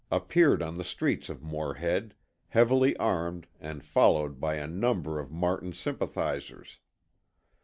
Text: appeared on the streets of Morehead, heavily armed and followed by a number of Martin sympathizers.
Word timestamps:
appeared 0.09 0.63
on 0.63 0.79
the 0.79 0.83
streets 0.83 1.29
of 1.29 1.43
Morehead, 1.43 2.15
heavily 2.47 2.97
armed 2.97 3.45
and 3.59 3.83
followed 3.85 4.39
by 4.39 4.55
a 4.55 4.65
number 4.65 5.19
of 5.19 5.29
Martin 5.31 5.73
sympathizers. 5.73 6.79